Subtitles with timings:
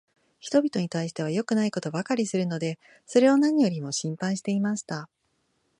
[0.39, 5.07] 人びとに対しては良くないことばかりするので、それを何よりも心配していました。